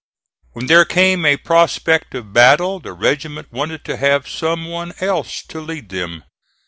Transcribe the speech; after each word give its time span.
When 0.53 0.65
there 0.65 0.83
came 0.83 1.25
a 1.27 1.37
prospect 1.37 2.15
of 2.15 2.33
battle 2.33 2.79
the 2.79 2.91
regiment 2.91 3.51
wanted 3.51 3.85
to 3.85 3.97
have 3.97 4.27
some 4.27 4.65
one 4.65 4.95
else 4.99 5.43
to 5.49 5.61
lead 5.61 5.89
them. 5.89 6.23